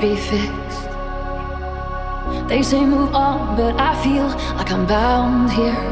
[0.00, 0.88] be fixed.
[2.48, 5.82] They say move on, but I feel like I'm bound here.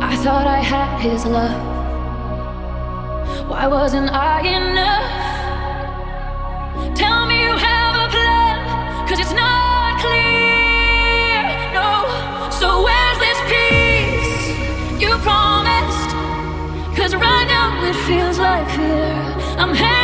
[0.00, 1.60] I thought I had his love.
[3.50, 5.10] Why wasn't I enough?
[6.96, 11.42] Tell me you have a plan, cause it's not clear.
[11.76, 11.90] No,
[12.60, 16.10] so where's this peace you promised?
[16.96, 19.12] Cause right now it feels like fear.
[19.58, 19.95] I'm.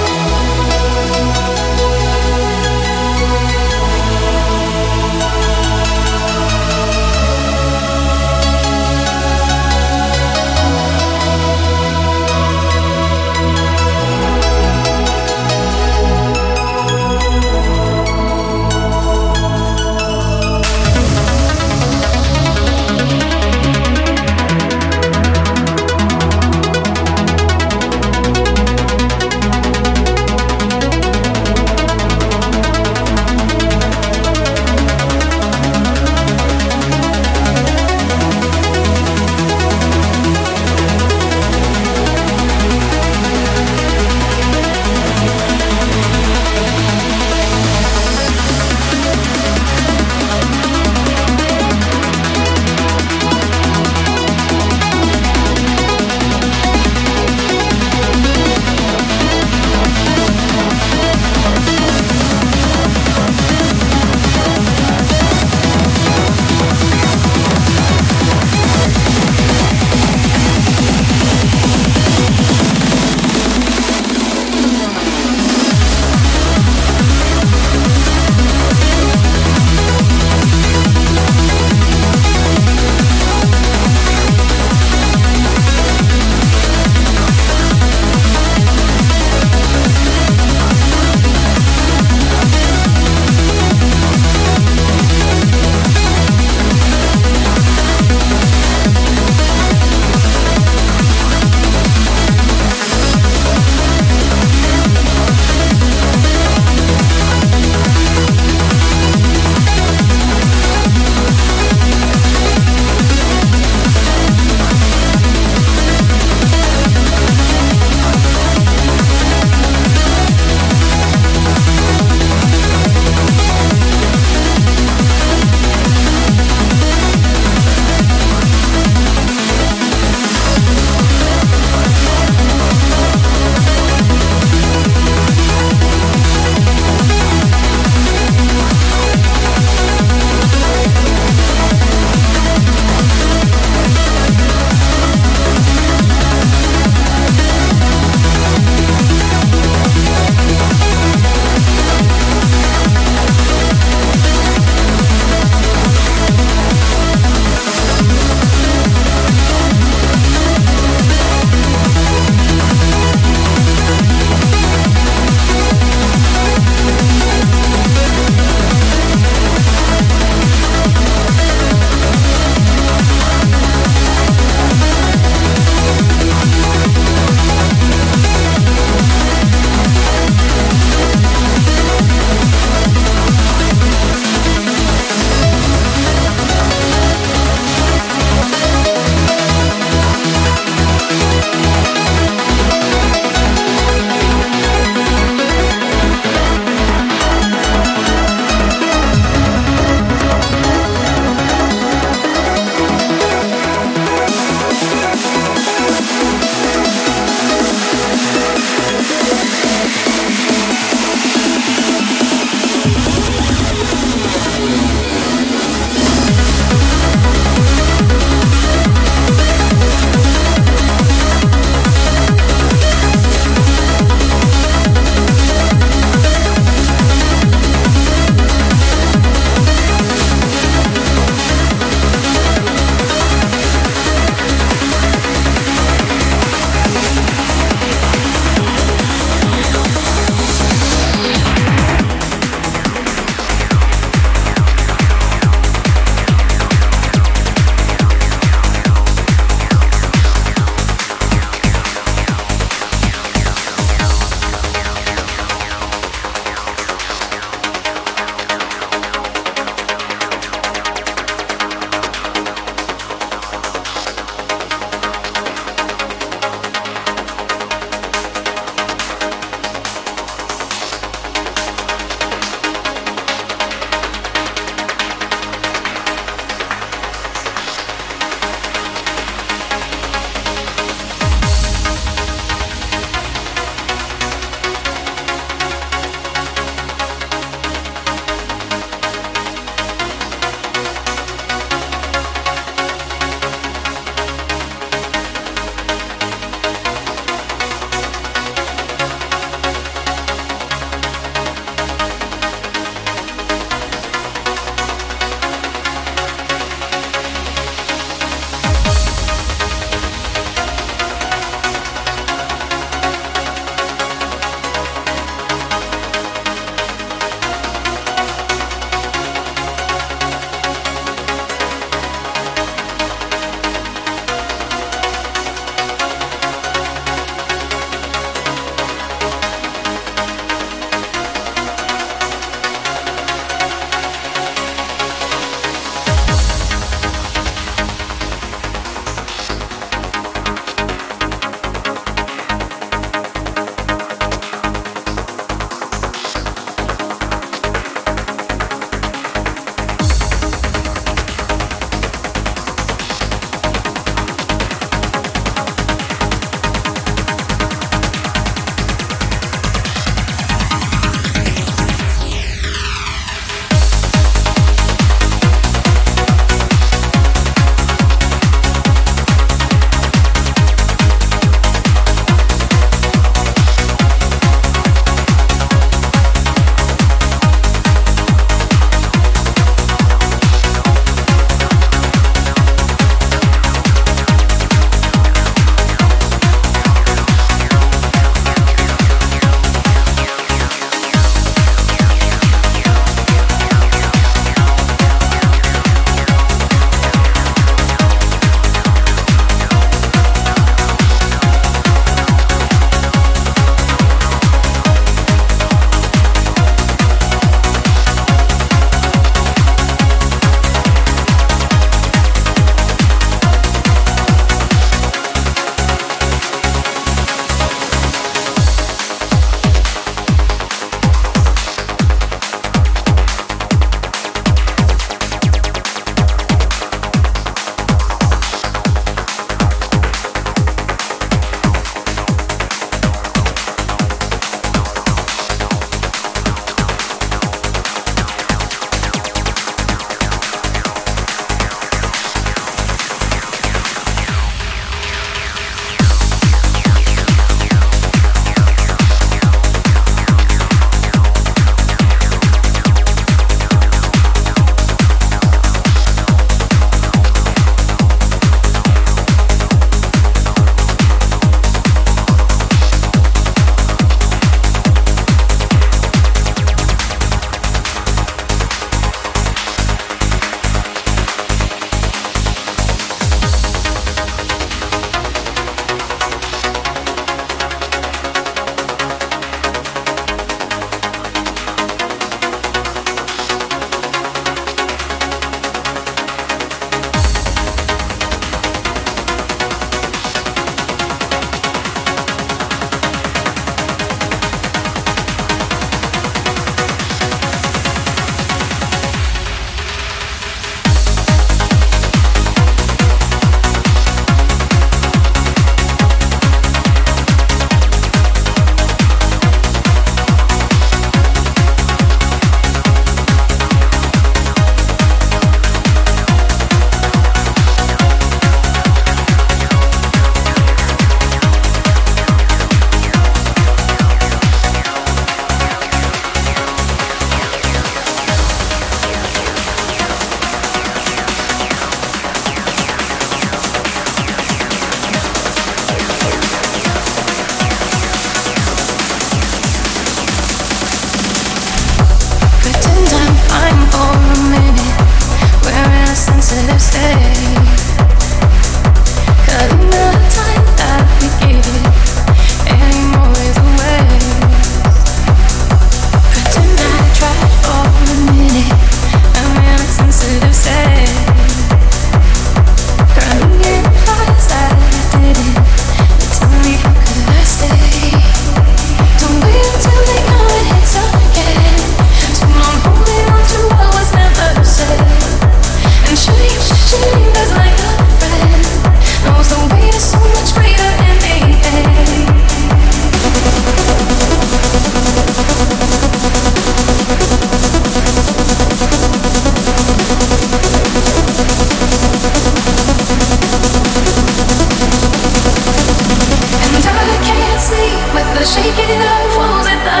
[598.46, 600.00] shaking up falls at the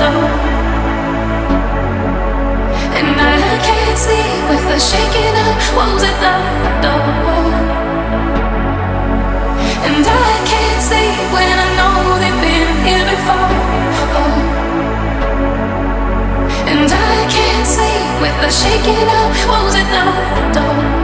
[0.00, 0.28] door.
[2.98, 6.36] And I can't sleep with the shaking up walls at the
[6.84, 7.08] door.
[9.86, 13.54] And I can't sleep when I know they've been here before.
[16.72, 20.04] And I can't sleep with the shaking up walls at the
[20.60, 20.96] door.